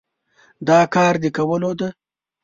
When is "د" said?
1.23-1.25